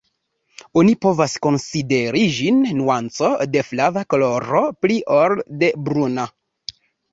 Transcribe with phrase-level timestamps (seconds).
[0.81, 6.29] Oni povas konsideri ĝin nuanco de flava koloro pli ol de bruna.